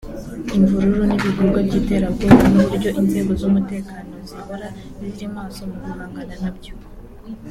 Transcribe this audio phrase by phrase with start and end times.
[0.57, 4.67] imvururu n’ibikorwa by’iterabwoba n’uburyo inzego z’umutekano zihora
[4.99, 6.73] ziri maso mu guhangana na byo